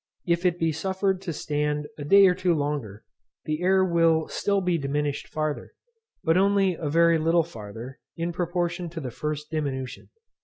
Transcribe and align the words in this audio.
If 0.25 0.47
it 0.47 0.57
be 0.57 0.71
suffered 0.71 1.21
to 1.21 1.31
stand 1.31 1.85
a 1.95 2.03
day 2.03 2.25
or 2.25 2.33
two 2.33 2.55
longer, 2.55 3.03
the 3.45 3.61
air 3.61 3.85
will 3.85 4.27
still 4.29 4.59
be 4.59 4.79
diminished 4.79 5.27
farther, 5.27 5.73
but 6.23 6.37
only 6.37 6.73
a 6.73 6.89
very 6.89 7.19
little 7.19 7.43
farther, 7.43 7.99
in 8.17 8.33
proportion 8.33 8.89
to 8.89 8.99
the 8.99 9.11
first 9.11 9.51
diminution. 9.51 10.09